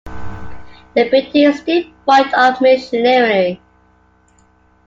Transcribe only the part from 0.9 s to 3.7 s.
The building is devoid of machinery.